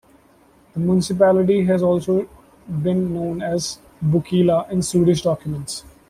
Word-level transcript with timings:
The 0.73 0.79
municipality 0.79 1.63
has 1.65 1.83
also 1.83 2.27
been 2.81 3.13
known 3.13 3.43
as 3.43 3.77
"Buckila" 4.03 4.67
in 4.71 4.81
Swedish 4.81 5.21
documents. 5.21 5.83